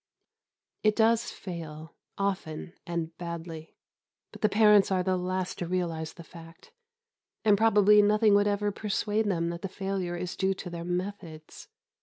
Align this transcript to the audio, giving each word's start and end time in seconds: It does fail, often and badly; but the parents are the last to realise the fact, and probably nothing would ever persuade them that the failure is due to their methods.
It 0.81 0.95
does 0.95 1.29
fail, 1.29 1.93
often 2.17 2.73
and 2.87 3.15
badly; 3.19 3.75
but 4.31 4.41
the 4.41 4.49
parents 4.49 4.91
are 4.91 5.03
the 5.03 5.15
last 5.15 5.59
to 5.59 5.67
realise 5.67 6.11
the 6.13 6.23
fact, 6.23 6.71
and 7.45 7.55
probably 7.55 8.01
nothing 8.01 8.33
would 8.33 8.47
ever 8.47 8.71
persuade 8.71 9.27
them 9.27 9.49
that 9.49 9.61
the 9.61 9.69
failure 9.69 10.15
is 10.15 10.35
due 10.35 10.55
to 10.55 10.71
their 10.71 10.83
methods. 10.85 11.67